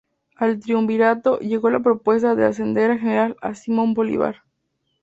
[0.35, 4.41] Al triunvirato llegó la propuesta de ascender a general a Simón Bolívar.